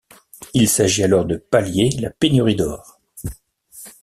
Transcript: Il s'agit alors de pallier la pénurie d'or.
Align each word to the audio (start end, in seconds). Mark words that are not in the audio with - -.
Il 0.55 0.67
s'agit 0.67 1.03
alors 1.03 1.25
de 1.25 1.35
pallier 1.37 1.91
la 1.91 2.09
pénurie 2.09 2.55
d'or. 2.55 2.99